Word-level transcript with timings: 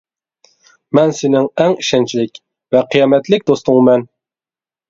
مەن 0.99 1.13
سېنىڭ 1.17 1.45
ئەڭ 1.65 1.77
ئىشەنچلىك 1.83 2.41
ۋە 2.77 2.81
قىيامەتلىك 2.95 3.47
دوستۇڭمەن. 3.53 4.09